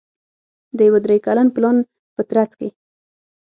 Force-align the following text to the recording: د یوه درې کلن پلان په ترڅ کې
د 0.77 0.79
یوه 0.87 0.99
درې 1.05 1.17
کلن 1.25 1.47
پلان 1.55 1.77
په 2.15 2.21
ترڅ 2.29 2.51
کې 2.59 2.69